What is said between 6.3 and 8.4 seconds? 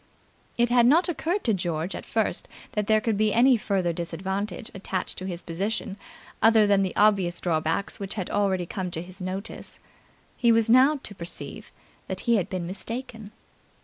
other than the obvious drawbacks which had